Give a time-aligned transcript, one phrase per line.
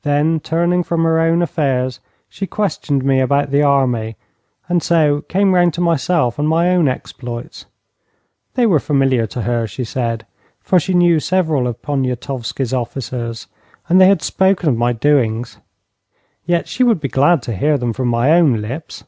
[0.00, 4.16] Then turning from her own affairs she questioned me about the army,
[4.66, 7.66] and so came round to myself and my own exploits.
[8.54, 10.24] They were familiar to her, she said,
[10.60, 13.46] for she knew several of Poniatowski's officers,
[13.90, 15.58] and they had spoken of my doings.
[16.46, 19.04] Yet she would be glad to hear them from my own lips.